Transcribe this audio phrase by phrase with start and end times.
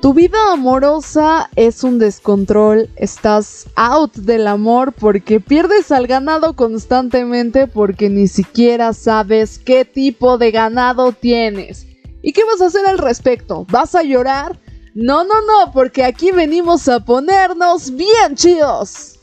[0.00, 7.66] Tu vida amorosa es un descontrol, estás out del amor porque pierdes al ganado constantemente
[7.66, 11.84] porque ni siquiera sabes qué tipo de ganado tienes.
[12.22, 13.66] ¿Y qué vas a hacer al respecto?
[13.72, 14.60] ¿Vas a llorar?
[14.94, 19.17] No, no, no, porque aquí venimos a ponernos bien chidos.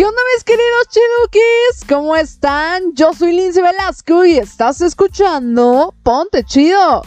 [0.00, 1.84] ¿Qué onda mis queridos chidukis?
[1.86, 2.94] ¿Cómo están?
[2.94, 7.02] Yo soy Lindsay Velasco y estás escuchando Ponte Chido.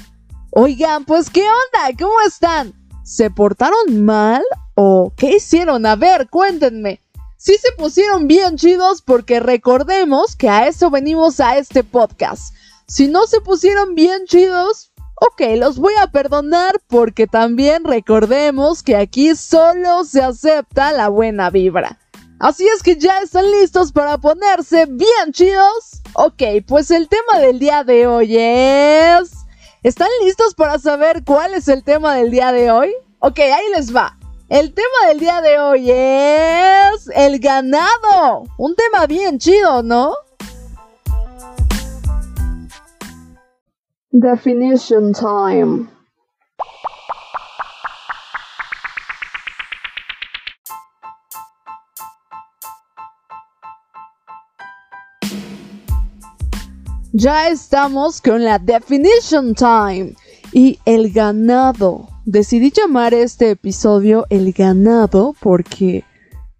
[0.51, 1.97] Oigan, pues ¿qué onda?
[1.97, 2.71] ¿Cómo están?
[3.03, 4.43] ¿Se portaron mal
[4.75, 5.87] o qué hicieron?
[5.87, 7.01] A ver, cuéntenme.
[7.35, 12.53] Sí se pusieron bien chidos porque recordemos que a eso venimos a este podcast.
[12.87, 18.95] Si no se pusieron bien chidos, ok, los voy a perdonar porque también recordemos que
[18.95, 21.97] aquí solo se acepta la buena vibra.
[22.39, 26.01] Así es que ya están listos para ponerse bien chidos.
[26.13, 29.31] Ok, pues el tema del día de hoy es...
[29.83, 32.93] ¿Están listos para saber cuál es el tema del día de hoy?
[33.19, 34.17] Ok, ahí les va.
[34.49, 38.43] El tema del día de hoy es el ganado.
[38.57, 40.13] Un tema bien chido, ¿no?
[44.11, 45.87] Definition time.
[57.15, 60.15] Ya estamos con la definition time
[60.51, 62.09] y el ganado.
[62.25, 66.03] Decidí llamar este episodio el ganado porque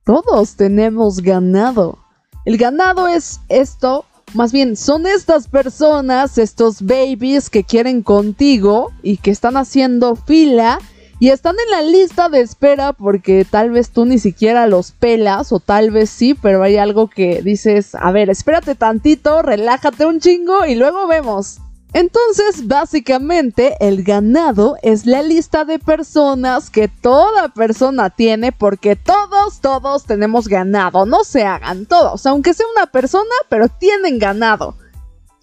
[0.05, 1.97] todos tenemos ganado.
[2.45, 9.17] El ganado es esto, más bien son estas personas, estos babies que quieren contigo y
[9.17, 10.77] que están haciendo fila
[11.23, 15.53] y están en la lista de espera porque tal vez tú ni siquiera los pelas
[15.53, 20.19] o tal vez sí, pero hay algo que dices, a ver, espérate tantito, relájate un
[20.19, 21.59] chingo y luego vemos.
[21.94, 29.61] Entonces, básicamente, el ganado es la lista de personas que toda persona tiene porque todos,
[29.61, 31.05] todos tenemos ganado.
[31.05, 34.75] No se hagan todos, aunque sea una persona, pero tienen ganado.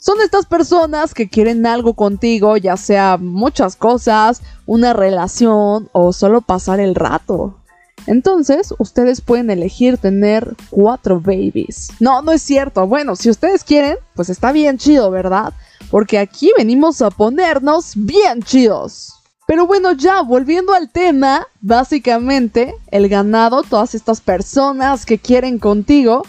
[0.00, 6.40] Son estas personas que quieren algo contigo, ya sea muchas cosas, una relación o solo
[6.40, 7.58] pasar el rato.
[8.06, 11.90] Entonces, ustedes pueden elegir tener cuatro babies.
[12.00, 12.86] No, no es cierto.
[12.86, 15.52] Bueno, si ustedes quieren, pues está bien chido, ¿verdad?
[15.90, 19.12] Porque aquí venimos a ponernos bien chidos.
[19.46, 26.22] Pero bueno, ya volviendo al tema, básicamente el ganado, todas estas personas que quieren contigo,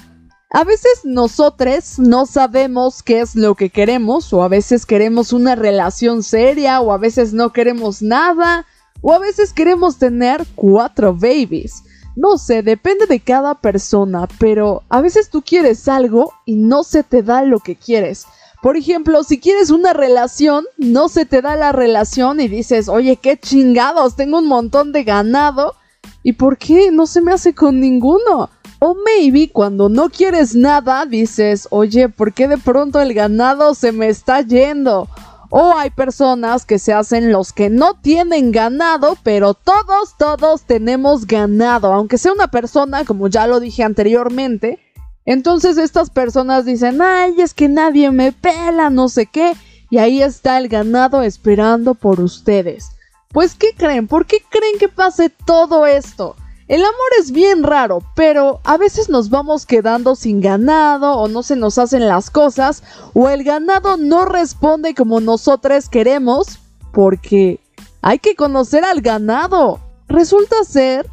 [0.54, 5.56] a veces nosotros no sabemos qué es lo que queremos, o a veces queremos una
[5.56, 8.66] relación seria, o a veces no queremos nada,
[9.02, 11.84] o a veces queremos tener cuatro babies.
[12.18, 17.04] No sé, depende de cada persona, pero a veces tú quieres algo y no se
[17.04, 18.26] te da lo que quieres.
[18.62, 23.16] Por ejemplo, si quieres una relación, no se te da la relación y dices, oye,
[23.16, 25.76] qué chingados, tengo un montón de ganado.
[26.24, 28.50] ¿Y por qué no se me hace con ninguno?
[28.84, 33.92] O maybe cuando no quieres nada dices, oye, ¿por qué de pronto el ganado se
[33.92, 35.08] me está yendo?
[35.52, 41.28] O hay personas que se hacen los que no tienen ganado, pero todos, todos tenemos
[41.28, 41.94] ganado.
[41.94, 44.80] Aunque sea una persona, como ya lo dije anteriormente.
[45.26, 49.54] Entonces estas personas dicen, ay, es que nadie me pela, no sé qué.
[49.92, 52.94] Y ahí está el ganado esperando por ustedes.
[53.28, 54.08] Pues, ¿qué creen?
[54.08, 56.36] ¿Por qué creen que pase todo esto?
[56.72, 61.44] El amor es bien raro, pero a veces nos vamos quedando sin ganado o no
[61.44, 62.82] se nos hacen las cosas
[63.14, 66.60] o el ganado no responde como nosotros queremos
[66.94, 67.60] porque
[68.02, 69.82] hay que conocer al ganado.
[70.08, 71.10] Resulta ser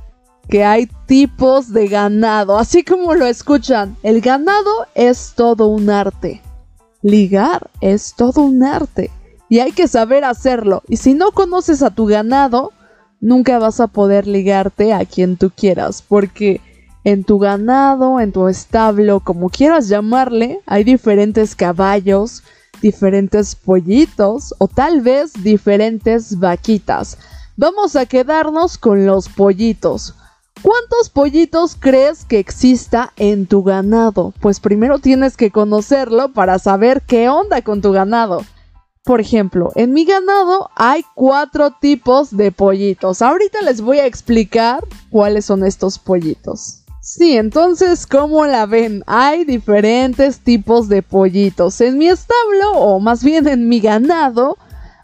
[0.48, 3.96] que hay tipos de ganado, así como lo escuchan.
[4.04, 6.40] El ganado es todo un arte.
[7.02, 9.10] Ligar es todo un arte.
[9.48, 10.84] Y hay que saber hacerlo.
[10.86, 12.72] Y si no conoces a tu ganado,
[13.20, 16.60] nunca vas a poder ligarte a quien tú quieras, porque
[17.04, 22.42] en tu ganado, en tu establo, como quieras llamarle, hay diferentes caballos,
[22.82, 27.18] diferentes pollitos o tal vez diferentes vaquitas.
[27.56, 30.14] Vamos a quedarnos con los pollitos.
[30.62, 34.34] ¿Cuántos pollitos crees que exista en tu ganado?
[34.40, 38.44] Pues primero tienes que conocerlo para saber qué onda con tu ganado.
[39.04, 43.22] Por ejemplo, en mi ganado hay cuatro tipos de pollitos.
[43.22, 46.82] Ahorita les voy a explicar cuáles son estos pollitos.
[47.00, 49.02] Sí, entonces, ¿cómo la ven?
[49.06, 51.80] Hay diferentes tipos de pollitos.
[51.80, 54.58] En mi establo, o más bien en mi ganado,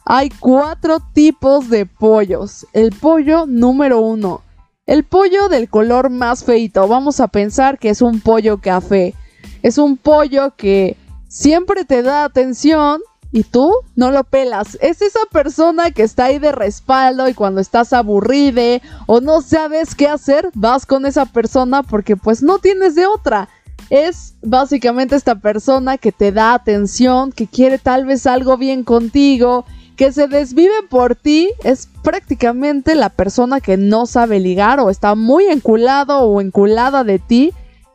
[0.04, 2.66] hay cuatro tipos de pollos.
[2.74, 4.42] El pollo número uno.
[4.84, 6.86] El pollo del color más feito.
[6.86, 9.14] Vamos a pensar que es un pollo café.
[9.62, 13.00] Es un pollo que siempre te da atención
[13.34, 14.78] y tú no lo pelas.
[14.80, 19.96] Es esa persona que está ahí de respaldo y cuando estás aburride o no sabes
[19.96, 23.48] qué hacer, vas con esa persona porque pues no tienes de otra.
[23.90, 29.64] Es básicamente esta persona que te da atención, que quiere tal vez algo bien contigo
[29.96, 35.14] que se desvive por ti es prácticamente la persona que no sabe ligar o está
[35.14, 37.52] muy enculado o enculada de ti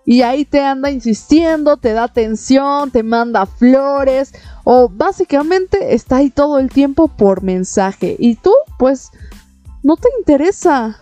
[0.10, 4.34] y ahí te anda insistiendo, te da atención, te manda flores
[4.64, 9.12] o básicamente está ahí todo el tiempo por mensaje y tú pues
[9.84, 10.98] no te interesa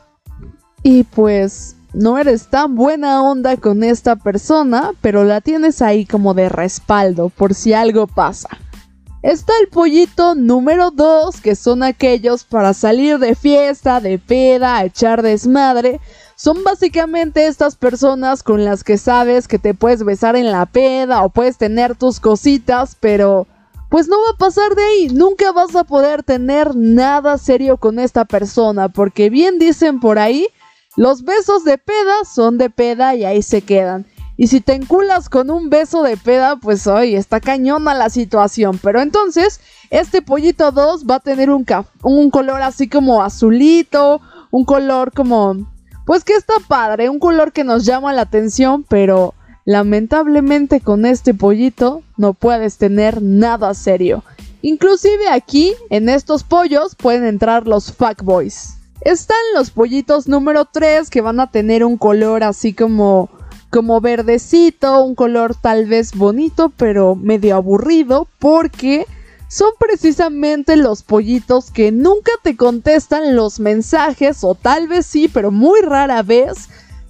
[0.83, 6.33] y pues no eres tan buena onda con esta persona, pero la tienes ahí como
[6.33, 8.49] de respaldo por si algo pasa.
[9.23, 15.21] Está el pollito número 2, que son aquellos para salir de fiesta, de peda, echar
[15.21, 16.01] desmadre.
[16.39, 21.23] Son básicamente estas personas con las que sabes que te puedes besar en la peda
[21.23, 23.47] o puedes tener tus cositas, pero
[23.89, 25.09] pues no va a pasar de ahí.
[25.09, 30.45] Nunca vas a poder tener nada serio con esta persona, porque bien dicen por ahí,
[30.95, 34.05] los besos de peda son de peda y ahí se quedan.
[34.37, 38.79] Y si te enculas con un beso de peda, pues hoy está cañona la situación.
[38.83, 41.65] Pero entonces, este pollito 2 va a tener un,
[42.03, 45.76] un color así como azulito, un color como...
[46.07, 49.33] Pues que está padre, un color que nos llama la atención, pero
[49.65, 54.23] lamentablemente con este pollito no puedes tener nada serio.
[54.61, 58.77] Inclusive aquí, en estos pollos, pueden entrar los fuckboys.
[59.01, 63.29] Están los pollitos número 3 que van a tener un color así como
[63.69, 69.05] como verdecito, un color tal vez bonito, pero medio aburrido, porque
[69.47, 75.51] son precisamente los pollitos que nunca te contestan los mensajes, o tal vez sí, pero
[75.51, 76.69] muy rara vez.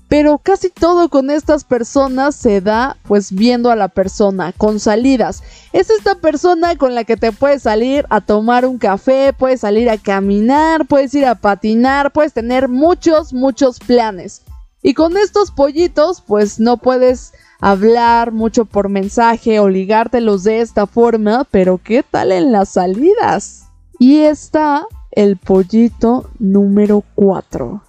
[0.10, 5.44] Pero casi todo con estas personas se da pues viendo a la persona, con salidas.
[5.74, 9.90] Es esta persona con la que te puedes salir a tomar un café, puedes salir
[9.90, 14.44] a caminar, puedes ir a patinar, puedes tener muchos, muchos planes.
[14.82, 20.88] Y con estos pollitos, pues no puedes hablar mucho por mensaje o ligártelos de esta
[20.88, 23.66] forma, pero ¿qué tal en las salidas?
[24.00, 27.82] Y está el pollito número 4.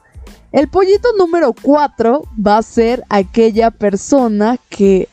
[0.52, 5.08] El pollito número 4 va a ser aquella persona que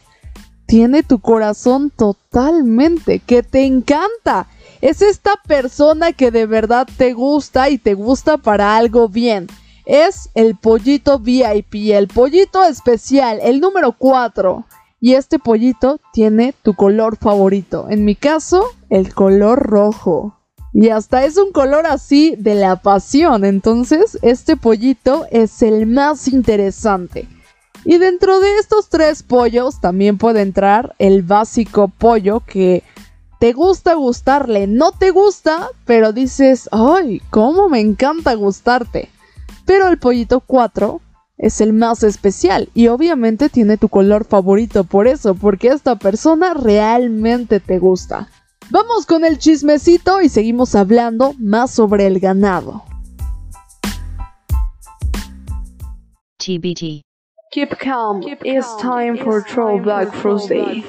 [0.65, 4.47] tiene tu corazón totalmente, que te encanta.
[4.81, 9.47] Es esta persona que de verdad te gusta y te gusta para algo bien
[9.85, 14.65] es el pollito VIP, el pollito especial, el número 4.
[14.99, 17.87] Y este pollito tiene tu color favorito.
[17.89, 20.39] En mi caso, el color rojo.
[20.73, 23.45] Y hasta es un color así de la pasión.
[23.45, 27.27] Entonces, este pollito es el más interesante.
[27.85, 32.83] Y dentro de estos tres pollos también puede entrar el básico pollo que
[33.39, 39.09] te gusta gustarle, no te gusta, pero dices, ay, cómo me encanta gustarte.
[39.65, 41.01] Pero el pollito 4
[41.37, 46.53] es el más especial y obviamente tiene tu color favorito por eso, porque esta persona
[46.53, 48.29] realmente te gusta.
[48.69, 52.83] Vamos con el chismecito y seguimos hablando más sobre el ganado.
[56.37, 57.01] TBT.
[57.51, 58.21] Keep calm.
[58.43, 60.83] It's time for Throwback Thursday.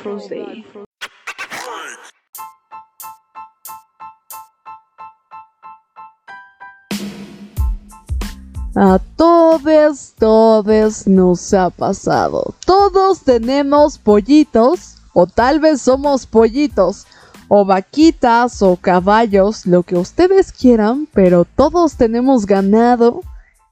[8.78, 12.54] A todos, todos nos ha pasado.
[12.66, 17.06] Todos tenemos pollitos, o tal vez somos pollitos,
[17.48, 23.22] o vaquitas, o caballos, lo que ustedes quieran, pero todos tenemos ganado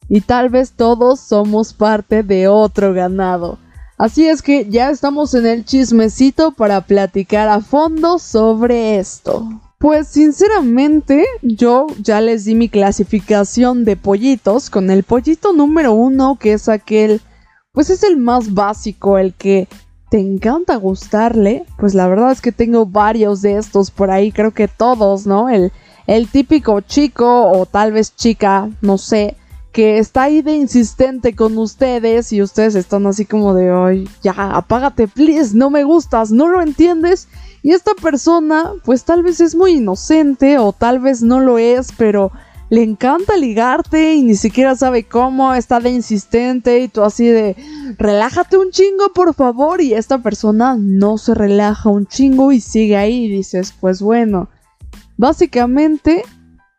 [0.08, 3.58] y tal vez todos somos parte de otro ganado.
[3.99, 9.61] Así es que ya estamos en el chismecito para platicar a fondo sobre esto.
[9.78, 16.38] Pues sinceramente yo ya les di mi clasificación de pollitos con el pollito número uno
[16.40, 17.21] que es aquel,
[17.73, 19.69] pues es el más básico, el que
[20.11, 21.66] te encanta gustarle.
[21.76, 25.49] Pues la verdad es que tengo varios de estos por ahí, creo que todos, ¿no?
[25.49, 25.73] El,
[26.07, 29.37] el típico chico o tal vez chica, no sé,
[29.73, 34.33] que está ahí de insistente con ustedes y ustedes están así como de, ay, ya,
[34.33, 37.26] apágate, please, no me gustas, no lo entiendes
[37.64, 41.88] y esta persona, pues tal vez es muy inocente o tal vez no lo es,
[41.99, 42.30] pero
[42.71, 47.56] le encanta ligarte y ni siquiera sabe cómo, está de insistente y tú así de,
[47.99, 49.80] relájate un chingo, por favor.
[49.80, 54.49] Y esta persona no se relaja un chingo y sigue ahí y dices, pues bueno,
[55.16, 56.25] Básicamente,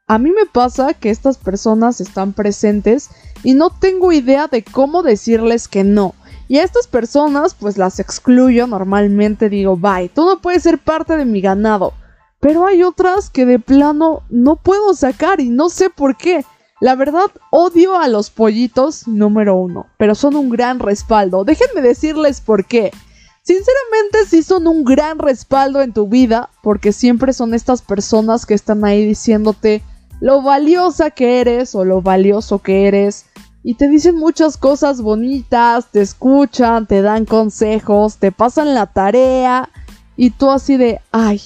[0.08, 3.10] a mí me pasa que estas personas están presentes
[3.44, 6.14] y no tengo idea de cómo decirles que no.
[6.48, 11.18] Y a estas personas pues las excluyo normalmente, digo, bye, tú no puedes ser parte
[11.18, 11.94] de mi ganado.
[12.40, 16.46] Pero hay otras que de plano no puedo sacar y no sé por qué.
[16.82, 21.46] La verdad, odio a los pollitos número uno, pero son un gran respaldo.
[21.46, 22.92] Déjenme decirles por qué.
[23.44, 28.56] Sinceramente sí son un gran respaldo en tu vida, porque siempre son estas personas que
[28.56, 29.84] están ahí diciéndote
[30.20, 33.26] lo valiosa que eres o lo valioso que eres.
[33.68, 39.70] Y te dicen muchas cosas bonitas, te escuchan, te dan consejos, te pasan la tarea.
[40.16, 41.42] Y tú así de, ay,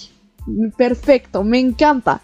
[0.78, 2.20] perfecto, me encanta.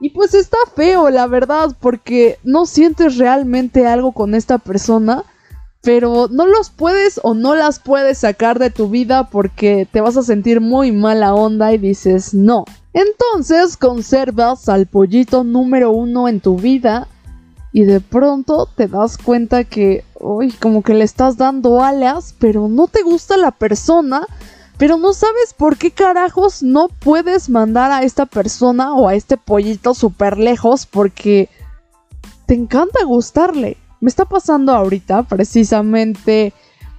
[0.00, 5.24] Y pues está feo, la verdad, porque no sientes realmente algo con esta persona,
[5.80, 10.18] pero no los puedes o no las puedes sacar de tu vida porque te vas
[10.18, 12.66] a sentir muy mala onda y dices no.
[12.92, 17.08] Entonces conservas al pollito número uno en tu vida
[17.72, 22.68] y de pronto te das cuenta que, uy, como que le estás dando alas, pero
[22.68, 24.26] no te gusta la persona
[24.78, 29.36] pero no sabes por qué carajos no puedes mandar a esta persona o a este
[29.36, 31.48] pollito súper lejos porque
[32.46, 33.76] te encanta gustarle.
[34.00, 36.52] Me está pasando ahorita precisamente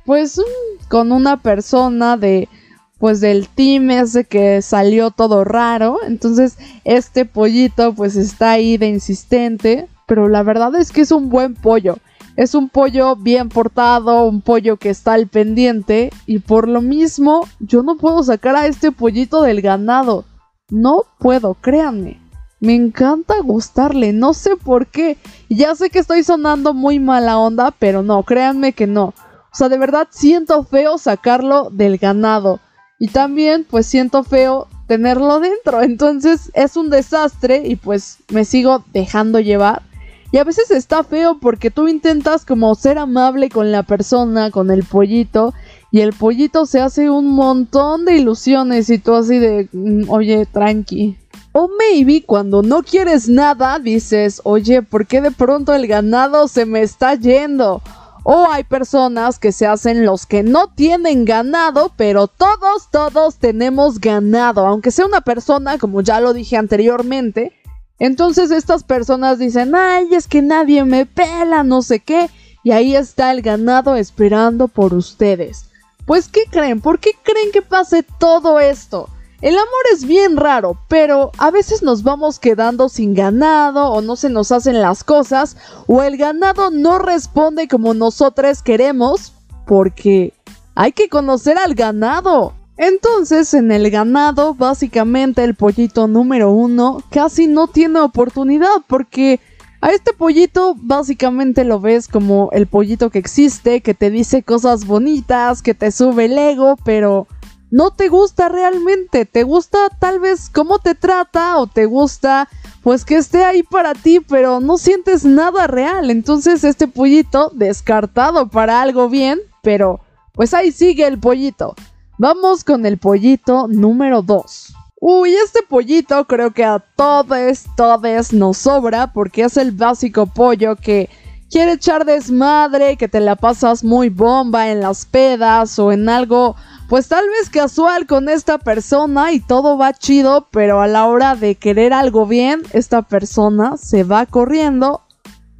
[0.06, 0.42] pues
[0.90, 2.50] con una persona de
[2.98, 6.00] pues del team ese que salió todo raro.
[6.06, 9.88] Entonces este pollito pues está ahí de insistente.
[10.10, 11.98] Pero la verdad es que es un buen pollo.
[12.36, 17.48] Es un pollo bien portado, un pollo que está al pendiente y por lo mismo
[17.60, 20.26] yo no puedo sacar a este pollito del ganado.
[20.72, 22.20] No puedo, créanme.
[22.60, 25.18] Me encanta gustarle, no sé por qué.
[25.48, 29.14] Ya sé que estoy sonando muy mala onda, pero no, créanme que no.
[29.52, 32.60] O sea, de verdad siento feo sacarlo del ganado.
[33.00, 35.84] Y también pues siento feo tenerlo dentro.
[35.84, 39.84] Entonces es un desastre y pues me sigo dejando llevar.
[40.32, 44.70] Y a veces está feo porque tú intentas como ser amable con la persona, con
[44.70, 45.54] el pollito,
[45.92, 50.46] y el pollito se hace un montón de ilusiones y tú así de, mm, oye,
[50.46, 51.18] tranqui.
[51.52, 56.68] O maybe cuando no quieres nada dices, oye, ¿por qué de pronto el ganado se
[56.68, 57.82] me está yendo?
[58.24, 64.00] O hay personas que se hacen los que no tienen ganado, pero todos, todos tenemos
[64.00, 64.68] ganado.
[64.68, 67.59] Aunque sea una persona, como ya lo dije anteriormente,
[68.00, 72.30] entonces estas personas dicen, ay, es que nadie me pela, no sé qué,
[72.64, 75.66] y ahí está el ganado esperando por ustedes.
[76.06, 76.82] Pues, ¿qué creen?
[76.82, 79.10] ¿Por qué creen que pase todo esto?
[79.42, 84.18] El amor es bien raro, pero a veces nos vamos quedando sin ganado o no
[84.18, 85.56] se nos hacen las cosas
[85.88, 89.34] o el ganado no responde como nosotros queremos
[89.66, 90.34] porque
[90.76, 92.54] hay que conocer al ganado.
[92.82, 99.42] Entonces, en el ganado, básicamente el pollito número uno casi no tiene oportunidad porque
[99.82, 104.86] a este pollito básicamente lo ves como el pollito que existe, que te dice cosas
[104.86, 107.28] bonitas, que te sube el ego, pero
[107.70, 112.48] no te gusta realmente, te gusta tal vez cómo te trata o te gusta
[112.82, 116.10] pues que esté ahí para ti, pero no sientes nada real.
[116.10, 120.00] Entonces este pollito descartado para algo bien, pero
[120.32, 121.76] pues ahí sigue el pollito.
[122.22, 124.74] Vamos con el pollito número 2.
[125.00, 130.76] Uy, este pollito creo que a todos, todos nos sobra porque es el básico pollo
[130.76, 131.10] que
[131.50, 136.58] quiere echar desmadre, que te la pasas muy bomba en las pedas o en algo,
[136.90, 141.36] pues tal vez casual con esta persona y todo va chido, pero a la hora
[141.36, 145.04] de querer algo bien, esta persona se va corriendo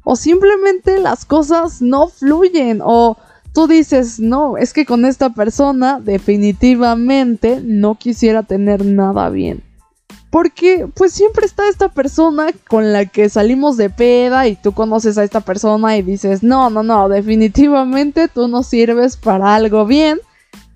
[0.04, 3.16] o simplemente las cosas no fluyen o
[3.52, 9.62] tú dices, no, es que con esta persona definitivamente no quisiera tener nada bien.
[10.30, 15.18] Porque pues siempre está esta persona con la que salimos de peda y tú conoces
[15.18, 20.20] a esta persona y dices, no, no, no, definitivamente tú no sirves para algo bien.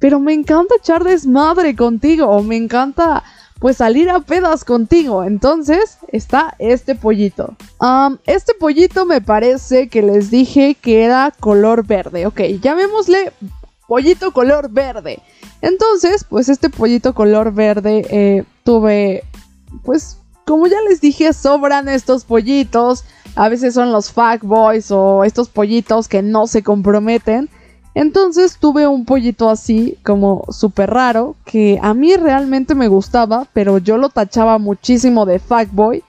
[0.00, 3.22] Pero me encanta echar desmadre contigo o me encanta
[3.64, 5.24] pues salir a pedas contigo.
[5.24, 7.56] Entonces está este pollito.
[8.26, 12.26] este pollito me parece que les dije que era color verde.
[12.26, 13.32] Ok, llamémosle
[13.88, 15.22] pollito color verde.
[15.62, 19.24] Entonces, pues este pollito color verde eh, tuve,
[19.82, 23.04] pues como ya les dije, sobran estos pollitos.
[23.34, 27.48] A veces son los boys o estos pollitos que no se comprometen.
[27.94, 33.78] Entonces tuve un pollito así, como súper raro, que a mí realmente me gustaba, pero
[33.78, 36.02] yo lo tachaba muchísimo de fuckboy.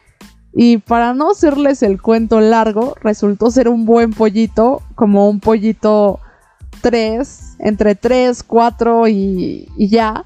[0.54, 6.20] Y para no hacerles el cuento largo, resultó ser un buen pollito, como un pollito
[6.82, 10.25] 3, entre 3, 4 y, y ya.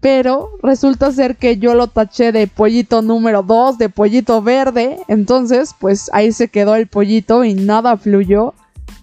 [0.00, 5.74] pero resulta ser que yo lo taché de pollito número 2, de pollito verde, entonces
[5.78, 8.54] pues ahí se quedó el pollito y nada fluyó.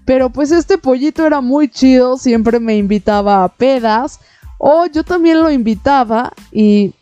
[0.05, 4.19] Pero pues este pollito era muy chido, siempre me invitaba a pedas,
[4.57, 6.93] o yo también lo invitaba y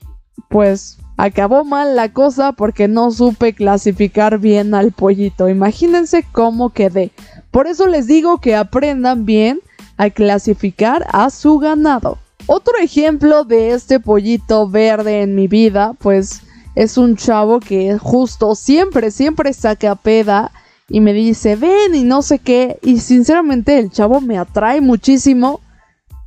[0.49, 5.49] pues acabó mal la cosa porque no supe clasificar bien al pollito.
[5.49, 7.11] Imagínense cómo quedé.
[7.51, 9.59] Por eso les digo que aprendan bien
[9.97, 12.17] a clasificar a su ganado.
[12.47, 16.41] Otro ejemplo de este pollito verde en mi vida, pues
[16.75, 20.51] es un chavo que justo siempre, siempre saca peda
[20.91, 22.77] y me dice, ven y no sé qué.
[22.81, 25.61] Y sinceramente el chavo me atrae muchísimo,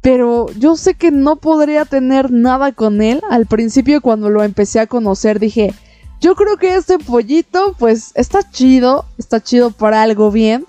[0.01, 3.21] pero yo sé que no podría tener nada con él.
[3.29, 5.75] Al principio cuando lo empecé a conocer dije,
[6.19, 10.65] yo creo que este pollito pues está chido, está chido para algo bien.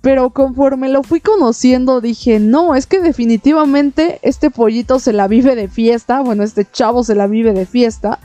[0.00, 5.54] Pero conforme lo fui conociendo dije, no, es que definitivamente este pollito se la vive
[5.54, 8.18] de fiesta, bueno, este chavo se la vive de fiesta.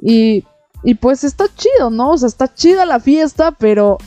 [0.00, 0.44] Y,
[0.82, 2.10] y pues está chido, ¿no?
[2.10, 3.98] O sea, está chida la fiesta, pero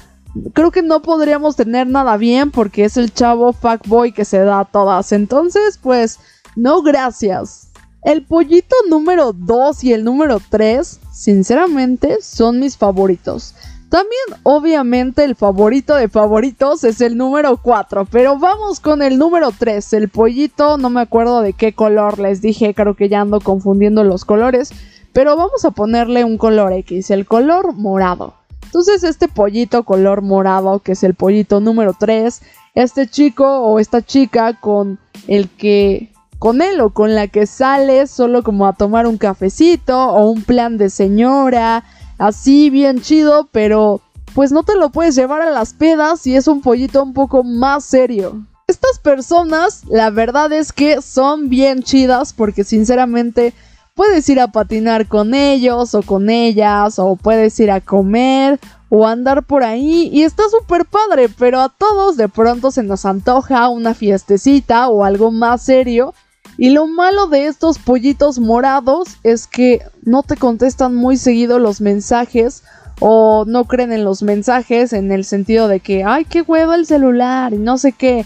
[0.54, 4.62] creo que no podríamos tener nada bien porque es el chavo fuckboy que se da
[4.62, 5.12] a todas.
[5.12, 6.20] Entonces, pues,
[6.56, 7.68] no gracias.
[8.04, 13.54] El pollito número 2 y el número 3, sinceramente, son mis favoritos.
[13.90, 18.06] También, obviamente, el favorito de favoritos es el número 4.
[18.06, 19.94] Pero vamos con el número 3.
[19.94, 24.04] El pollito, no me acuerdo de qué color les dije, creo que ya ando confundiendo
[24.04, 24.72] los colores.
[25.14, 28.41] Pero vamos a ponerle un color X, el color morado.
[28.72, 32.42] Entonces, este pollito color morado, que es el pollito número 3,
[32.74, 34.98] este chico o esta chica con
[35.28, 40.00] el que con él o con la que sale solo como a tomar un cafecito
[40.00, 41.84] o un plan de señora
[42.18, 44.00] así bien chido, pero
[44.34, 47.44] pues no te lo puedes llevar a las pedas y es un pollito un poco
[47.44, 48.42] más serio.
[48.68, 53.54] Estas personas, la verdad es que son bien chidas porque sinceramente
[53.96, 59.08] puedes ir a patinar con ellos o con ellas o puedes ir a comer o
[59.08, 63.70] andar por ahí y está súper padre, pero a todos de pronto se nos antoja
[63.70, 66.14] una fiestecita o algo más serio
[66.58, 71.82] y lo malo de estos pollitos morados es que no te contestan muy seguido los
[71.82, 72.64] mensajes
[73.00, 76.86] o no creen en los mensajes en el sentido de que, ay, qué huevo el
[76.86, 78.26] celular y no sé qué.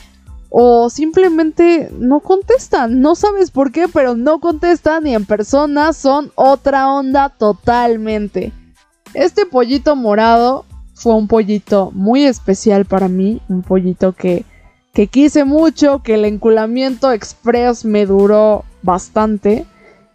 [0.58, 6.32] O simplemente no contestan, no sabes por qué, pero no contestan y en persona son
[6.36, 8.54] otra onda totalmente.
[9.14, 10.64] Este pollito morado
[10.94, 14.46] fue un pollito muy especial para mí, un pollito que
[14.96, 19.66] que quise mucho, que el enculamiento express me duró bastante.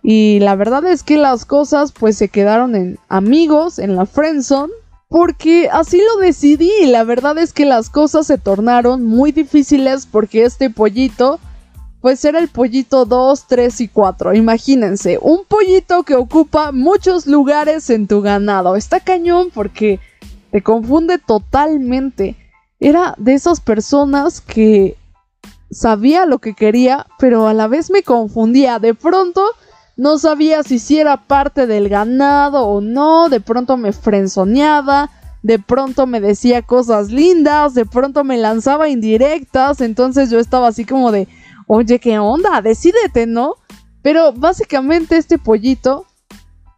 [0.02, 4.72] Y la verdad es que las cosas pues se quedaron en amigos, en la friendzone,
[5.10, 6.86] porque así lo decidí.
[6.86, 11.38] La verdad es que las cosas se tornaron muy difíciles porque este pollito
[12.00, 14.34] pues era el pollito 2, 3 y 4.
[14.34, 18.76] Imagínense, un pollito que ocupa muchos lugares en tu ganado.
[18.76, 20.00] Está cañón porque
[20.50, 22.36] te confunde totalmente
[22.80, 24.96] era de esas personas que
[25.70, 28.78] sabía lo que quería, pero a la vez me confundía.
[28.78, 29.44] De pronto
[30.00, 35.10] no sabía si si era parte del ganado o no, de pronto me frenzoneaba,
[35.42, 40.86] de pronto me decía cosas lindas, de pronto me lanzaba indirectas, entonces yo estaba así
[40.86, 41.28] como de,
[41.66, 42.62] oye, ¿qué onda?
[42.62, 43.56] Decídete, ¿no?
[44.00, 46.06] Pero básicamente este pollito,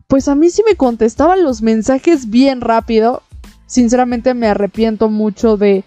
[0.08, 3.22] pues a mí sí me contestaba los mensajes bien rápido.
[3.66, 5.84] Sinceramente me arrepiento mucho de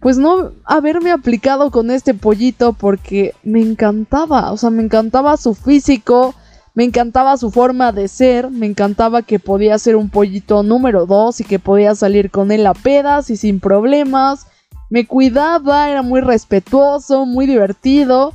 [0.00, 5.54] pues no haberme aplicado con este pollito porque me encantaba, o sea, me encantaba su
[5.54, 6.34] físico,
[6.78, 11.40] me encantaba su forma de ser, me encantaba que podía ser un pollito número 2
[11.40, 14.46] y que podía salir con él a pedas y sin problemas,
[14.88, 18.32] me cuidaba, era muy respetuoso, muy divertido.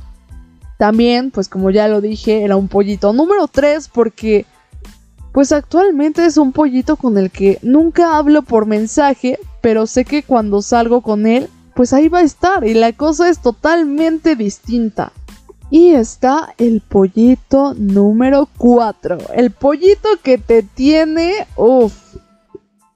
[0.76, 4.44] También, pues como ya lo dije, era un pollito número 3 porque
[5.32, 10.22] pues actualmente es un pollito con el que nunca hablo por mensaje, pero sé que
[10.22, 15.12] cuando salgo con él, pues ahí va a estar y la cosa es totalmente distinta.
[15.74, 19.18] Y está el pollito número 4.
[19.34, 21.48] El pollito que te tiene...
[21.56, 22.14] Uff.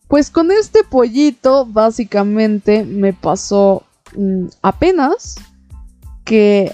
[0.06, 3.82] Pues con este pollito básicamente me pasó
[4.16, 5.34] mm, apenas
[6.24, 6.70] que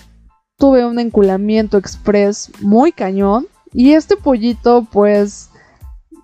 [0.58, 3.46] tuve un enculamiento express muy cañón.
[3.72, 5.48] Y este pollito pues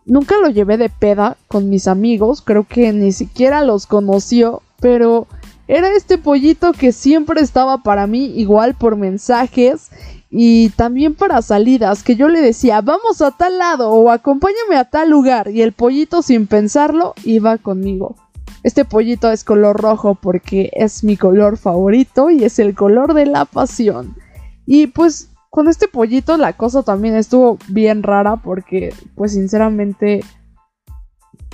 [0.05, 5.29] Nunca lo llevé de peda con mis amigos, creo que ni siquiera los conoció, pero
[5.71, 9.91] era este pollito que siempre estaba para mí igual por mensajes
[10.29, 14.91] y también para salidas, que yo le decía, vamos a tal lado o acompáñame a
[14.91, 18.17] tal lugar y el pollito sin pensarlo iba conmigo.
[18.65, 23.27] Este pollito es color rojo porque es mi color favorito y es el color de
[23.27, 24.17] la pasión.
[24.67, 30.25] Y pues con este pollito la cosa también estuvo bien rara porque, pues sinceramente,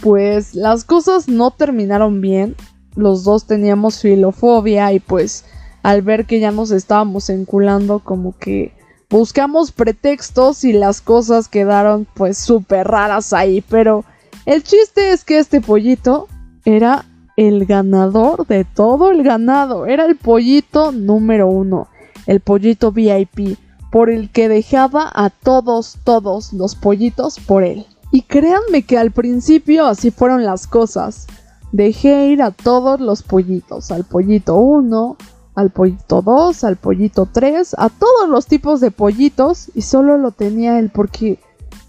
[0.03, 2.57] pues las cosas no terminaron bien.
[2.97, 5.45] Los dos teníamos filofobia y pues
[5.83, 8.73] al ver que ya nos estábamos enculando como que
[9.09, 13.63] buscamos pretextos y las cosas quedaron pues súper raras ahí.
[13.69, 14.05] Pero
[14.47, 16.29] el chiste es que este pollito
[16.65, 17.05] era
[17.37, 19.87] el ganador de todo el ganado.
[19.87, 21.89] Era el pollito número uno.
[22.27, 23.59] El pollito VIP.
[23.93, 27.87] Por el que dejaba a todos, todos los pollitos por él.
[28.11, 31.27] Y créanme que al principio así fueron las cosas.
[31.73, 33.91] Dejé ir a todos los pollitos.
[33.91, 35.17] Al pollito 1,
[35.55, 39.71] al pollito 2, al pollito 3, a todos los tipos de pollitos.
[39.75, 41.39] Y solo lo tenía él porque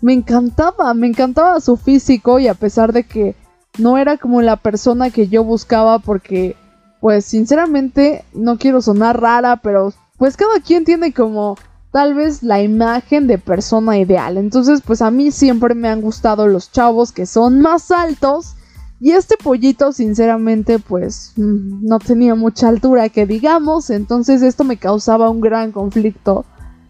[0.02, 3.36] me encantaba, me encantaba su físico y a pesar de que
[3.78, 6.56] no era como la persona que yo buscaba porque,
[7.00, 11.58] pues sinceramente, no quiero sonar rara, pero pues cada quien tiene como
[11.92, 14.38] tal vez la imagen de persona ideal.
[14.38, 18.56] Entonces, pues a mí siempre me han gustado los chavos que son más altos.
[19.00, 23.90] Y este pollito, sinceramente, pues mm, no tenía mucha altura que digamos.
[23.90, 26.46] Entonces esto me causaba un gran conflicto.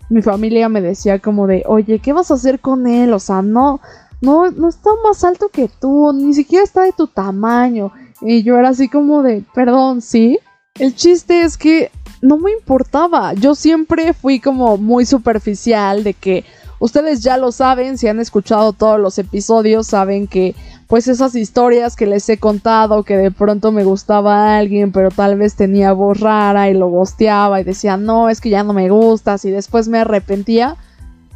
[0.10, 3.12] Mi familia me decía como de, oye, ¿qué vas a hacer con él?
[3.14, 3.82] O sea, no,
[4.22, 7.92] no, no está más alto que tú, ni siquiera está de tu tamaño.
[8.22, 10.40] Y yo era así como de, perdón, sí.
[10.76, 11.92] El chiste es que
[12.22, 13.34] no me importaba.
[13.34, 16.46] Yo siempre fui como muy superficial de que
[16.80, 20.56] ustedes ya lo saben, si han escuchado todos los episodios, saben que
[20.88, 25.12] pues esas historias que les he contado, que de pronto me gustaba a alguien, pero
[25.12, 28.74] tal vez tenía voz rara y lo bosteaba y decía, no, es que ya no
[28.74, 30.78] me gustas y después me arrepentía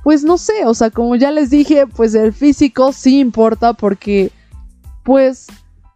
[0.04, 4.32] pues no sé, o sea, como ya les dije, pues el físico sí importa porque,
[5.04, 5.48] pues,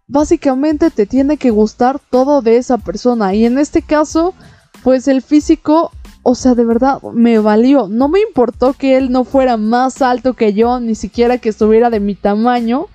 [0.07, 3.33] básicamente te tiene que gustar todo de esa persona.
[3.33, 4.35] Y en este caso,
[4.83, 5.91] pues el físico,
[6.27, 7.87] o sea, de verdad, me valió.
[7.87, 11.91] No me importó que él no fuera más alto que yo, ni siquiera que estuviera
[11.91, 12.87] de mi tamaño.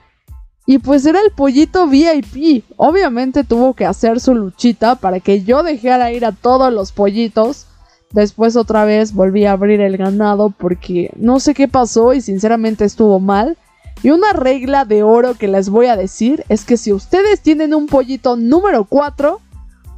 [0.66, 2.64] Y pues era el pollito VIP.
[2.76, 7.68] Obviamente tuvo que hacer su luchita para que yo dejara ir a todos los pollitos.
[8.10, 12.84] Después otra vez volví a abrir el ganado porque no sé qué pasó y sinceramente
[12.84, 13.56] estuvo mal.
[14.02, 17.74] Y una regla de oro que les voy a decir es que si ustedes tienen
[17.74, 19.40] un pollito número 4,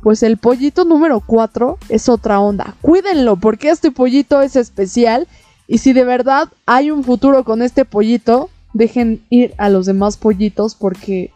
[0.02, 2.74] pues el pollito número 4 es otra onda.
[2.82, 5.28] Cuídenlo porque este pollito es especial
[5.68, 10.16] y si de verdad hay un futuro con este pollito, dejen ir a los demás
[10.16, 11.32] pollitos porque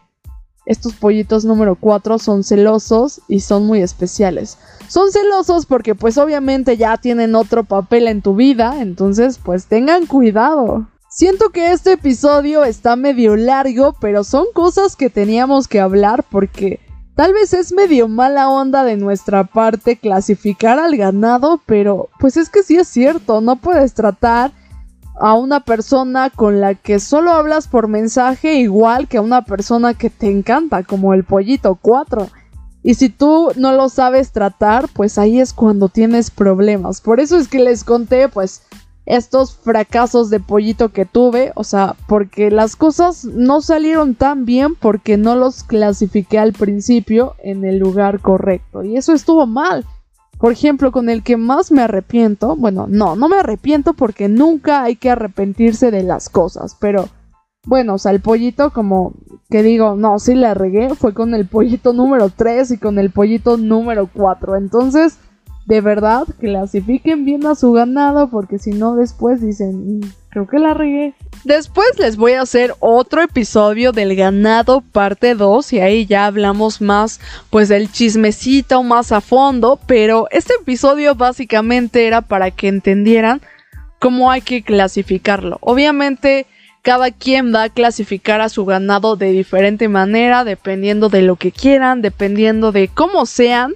[0.67, 4.59] estos pollitos número 4 son celosos y son muy especiales.
[4.89, 10.07] Son celosos porque pues obviamente ya tienen otro papel en tu vida, entonces pues tengan
[10.07, 10.89] cuidado.
[11.09, 16.81] Siento que este episodio está medio largo, pero son cosas que teníamos que hablar porque
[17.17, 22.51] tal vez es medio mala onda de nuestra parte clasificar al ganado, pero pues es
[22.51, 24.53] que sí es cierto, no puedes tratar
[25.19, 29.95] a una persona con la que solo hablas por mensaje igual que a una persona
[29.95, 32.29] que te encanta, como el pollito 4.
[32.83, 37.01] Y si tú no lo sabes tratar, pues ahí es cuando tienes problemas.
[37.01, 38.63] Por eso es que les conté, pues,
[39.07, 41.53] estos fracasos de pollito que tuve.
[41.55, 47.35] O sea, porque las cosas no salieron tan bien porque no los clasifiqué al principio
[47.43, 48.83] en el lugar correcto.
[48.83, 49.87] Y eso estuvo mal.
[50.39, 54.83] Por ejemplo, con el que más me arrepiento, bueno, no, no me arrepiento porque nunca
[54.83, 57.09] hay que arrepentirse de las cosas, pero
[57.67, 59.15] bueno, o sea, el pollito como
[59.51, 63.11] que digo, no, sí la regué, fue con el pollito número 3 y con el
[63.11, 64.57] pollito número 4.
[64.57, 65.19] Entonces,
[65.67, 70.01] de verdad, clasifiquen bien a su ganado porque si no después dicen, mm,
[70.31, 71.15] creo que la regué.
[71.45, 76.81] Después les voy a hacer otro episodio del ganado parte 2 y ahí ya hablamos
[76.81, 83.41] más pues del chismecito más a fondo, pero este episodio básicamente era para que entendieran
[83.99, 85.59] cómo hay que clasificarlo.
[85.63, 86.47] Obviamente
[86.83, 91.51] cada quien va a clasificar a su ganado de diferente manera, dependiendo de lo que
[91.51, 93.75] quieran, dependiendo de cómo sean.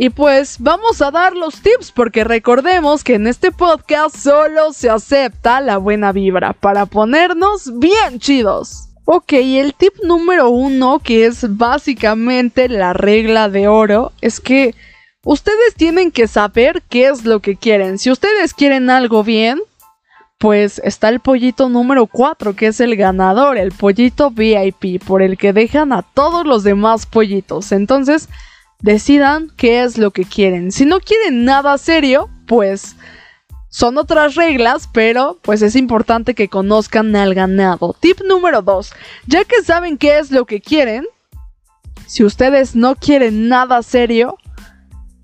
[0.00, 4.88] Y pues vamos a dar los tips porque recordemos que en este podcast solo se
[4.88, 8.90] acepta la buena vibra para ponernos bien chidos.
[9.06, 14.76] Ok, el tip número uno, que es básicamente la regla de oro, es que
[15.24, 17.98] ustedes tienen que saber qué es lo que quieren.
[17.98, 19.58] Si ustedes quieren algo bien,
[20.38, 25.36] pues está el pollito número 4, que es el ganador, el pollito VIP, por el
[25.36, 27.72] que dejan a todos los demás pollitos.
[27.72, 28.28] Entonces,
[28.80, 30.72] decidan qué es lo que quieren.
[30.72, 32.96] Si no quieren nada serio, pues
[33.68, 37.94] son otras reglas, pero pues es importante que conozcan al ganado.
[37.98, 38.92] Tip número 2.
[39.26, 41.04] Ya que saben qué es lo que quieren,
[42.06, 44.38] si ustedes no quieren nada serio,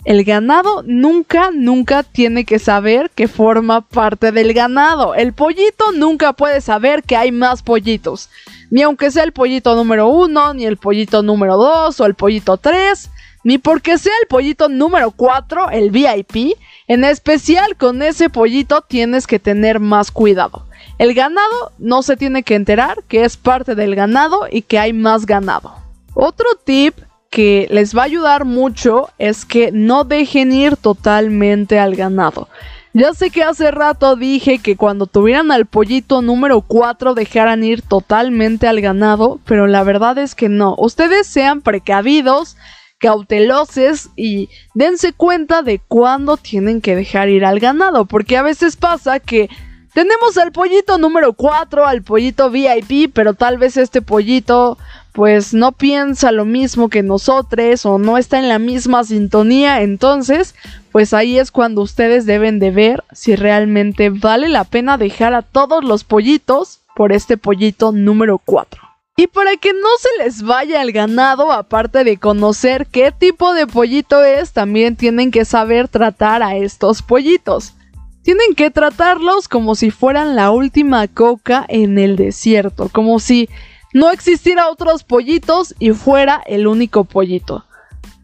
[0.04, 5.14] El ganado nunca, nunca tiene que saber que forma parte del ganado.
[5.14, 8.28] El pollito nunca puede saber que hay más pollitos.
[8.70, 12.58] Ni aunque sea el pollito número uno, ni el pollito número dos o el pollito
[12.58, 13.10] tres,
[13.44, 16.56] ni porque sea el pollito número cuatro, el VIP.
[16.88, 20.66] En especial con ese pollito tienes que tener más cuidado.
[20.98, 24.92] El ganado no se tiene que enterar que es parte del ganado y que hay
[24.92, 25.74] más ganado.
[26.14, 26.96] Otro tip
[27.30, 32.48] que les va a ayudar mucho es que no dejen ir totalmente al ganado.
[32.96, 37.82] Ya sé que hace rato dije que cuando tuvieran al pollito número 4 dejaran ir
[37.82, 40.76] totalmente al ganado, pero la verdad es que no.
[40.78, 42.56] Ustedes sean precavidos,
[42.98, 48.76] cautelosos y dense cuenta de cuándo tienen que dejar ir al ganado, porque a veces
[48.76, 49.48] pasa que
[49.92, 54.76] tenemos al pollito número 4, al pollito VIP, pero tal vez este pollito
[55.12, 60.56] pues no piensa lo mismo que nosotros o no está en la misma sintonía, entonces
[60.90, 65.42] pues ahí es cuando ustedes deben de ver si realmente vale la pena dejar a
[65.42, 68.83] todos los pollitos por este pollito número 4.
[69.16, 73.68] Y para que no se les vaya el ganado, aparte de conocer qué tipo de
[73.68, 77.74] pollito es, también tienen que saber tratar a estos pollitos.
[78.22, 83.48] Tienen que tratarlos como si fueran la última coca en el desierto, como si
[83.92, 87.64] no existiera otros pollitos y fuera el único pollito.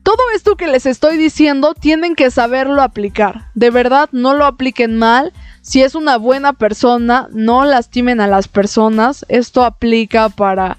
[0.02, 3.50] Todo esto que les estoy diciendo tienen que saberlo aplicar.
[3.54, 5.32] De verdad, no lo apliquen mal.
[5.62, 9.24] Si es una buena persona, no lastimen a las personas.
[9.28, 10.78] Esto aplica para,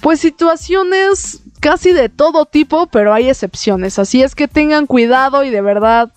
[0.00, 3.98] pues, situaciones casi de todo tipo, pero hay excepciones.
[3.98, 6.10] Así es que tengan cuidado y de verdad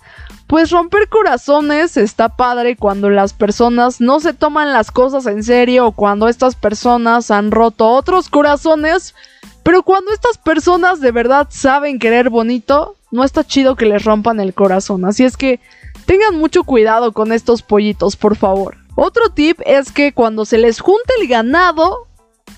[0.46, 5.86] pues romper corazones está padre cuando las personas no se toman las cosas en serio
[5.86, 9.14] o cuando estas personas han roto otros corazones.
[9.62, 14.38] Pero cuando estas personas de verdad saben querer bonito, no está chido que les rompan
[14.38, 15.04] el corazón.
[15.06, 15.60] Así es que
[16.04, 18.76] tengan mucho cuidado con estos pollitos, por favor.
[18.94, 22.06] Otro tip es que cuando se les junte el ganado,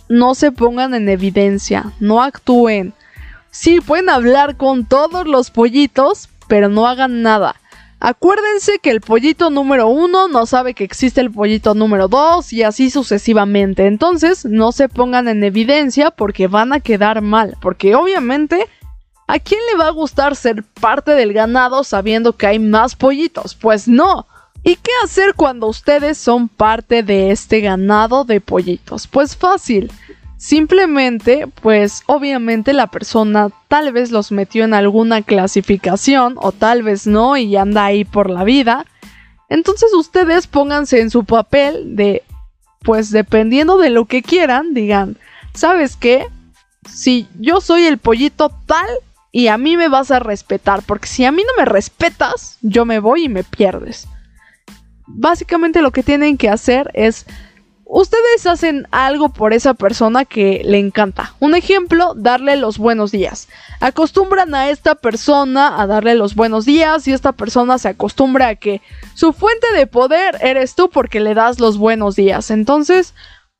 [0.09, 2.93] no se pongan en evidencia, no actúen.
[3.51, 7.57] Sí, pueden hablar con todos los pollitos, pero no hagan nada.
[7.99, 12.63] Acuérdense que el pollito número uno no sabe que existe el pollito número dos y
[12.63, 13.87] así sucesivamente.
[13.87, 17.57] Entonces no se pongan en evidencia porque van a quedar mal.
[17.63, 18.69] Porque obviamente,
[19.27, 23.55] ¿a quién le va a gustar ser parte del ganado sabiendo que hay más pollitos?
[23.55, 24.27] Pues no.
[24.63, 29.07] ¿Y qué hacer cuando ustedes son parte de este ganado de pollitos?
[29.07, 29.93] Pues fácil.
[30.39, 37.07] Simplemente, pues obviamente la persona tal vez los metió en alguna clasificación o tal vez
[37.07, 38.85] no y anda ahí por la vida.
[39.49, 42.23] Entonces ustedes pónganse en su papel de,
[42.83, 45.17] pues dependiendo de lo que quieran, digan,
[45.55, 46.27] ¿sabes qué?
[46.89, 48.87] Si yo soy el pollito tal
[49.37, 52.87] y a mí me vas a respetar, porque si a mí no me respetas, yo
[52.87, 54.09] me voy y me pierdes.
[55.07, 57.27] Básicamente lo que tienen que hacer es
[57.85, 61.35] ustedes hacen algo por esa persona que le encanta.
[61.39, 63.47] Un ejemplo, darle los buenos días.
[63.81, 68.55] Acostumbran a esta persona a darle los buenos días y esta persona se acostumbra a
[68.55, 68.81] que
[69.15, 72.51] su fuente de poder eres tú porque le das los buenos días.
[72.51, 73.13] Entonces,